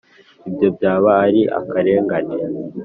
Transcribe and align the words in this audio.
ibyo 0.49 0.67
byaba 0.75 1.11
ari 1.25 1.41
akarengane. 1.59 2.33